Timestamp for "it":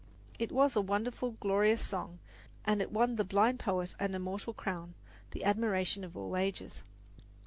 0.39-0.51, 2.81-2.91